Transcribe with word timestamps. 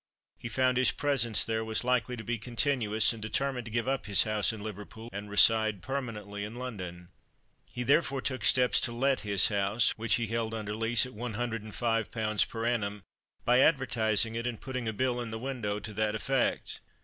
He 0.39 0.49
found 0.49 0.77
his 0.79 0.89
presence 0.89 1.45
there 1.45 1.63
was 1.63 1.83
likely 1.83 2.17
to 2.17 2.23
be 2.23 2.39
continuous, 2.39 3.13
and 3.13 3.21
determined 3.21 3.65
to 3.65 3.71
give 3.71 3.87
up 3.87 4.07
his 4.07 4.23
house 4.23 4.51
in 4.51 4.63
Liverpool 4.63 5.11
and 5.13 5.29
reside 5.29 5.83
permanently 5.83 6.43
in 6.43 6.55
London. 6.55 7.09
He, 7.71 7.83
therefore, 7.83 8.19
took 8.19 8.43
steps 8.43 8.81
to 8.81 8.91
let 8.91 9.19
his 9.19 9.49
house 9.49 9.91
(which 9.97 10.15
he 10.15 10.25
held 10.25 10.55
under 10.55 10.75
lease 10.75 11.05
at 11.05 11.13
one 11.13 11.35
hundred 11.35 11.61
and 11.61 11.75
five 11.75 12.09
pounds 12.09 12.43
per 12.45 12.65
annum) 12.65 13.03
by 13.45 13.59
advertising 13.59 14.33
it, 14.33 14.47
and 14.47 14.59
putting 14.59 14.87
a 14.87 14.93
bill 14.93 15.21
in 15.21 15.29
the 15.29 15.37
window 15.37 15.79
to 15.79 15.93
that 15.93 16.15
effect. 16.15 16.81